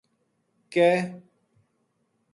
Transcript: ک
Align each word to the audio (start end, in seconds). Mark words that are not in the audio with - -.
ک 0.71 0.81